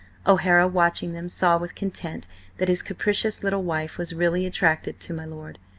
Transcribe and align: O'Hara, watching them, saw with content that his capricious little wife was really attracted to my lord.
O'Hara, 0.25 0.67
watching 0.67 1.13
them, 1.13 1.29
saw 1.29 1.59
with 1.59 1.75
content 1.75 2.25
that 2.57 2.67
his 2.69 2.81
capricious 2.81 3.43
little 3.43 3.61
wife 3.61 3.99
was 3.99 4.15
really 4.15 4.47
attracted 4.47 4.99
to 4.99 5.13
my 5.13 5.25
lord. 5.25 5.59